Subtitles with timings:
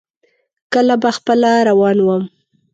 [0.73, 2.23] کله به خپله روان ووم.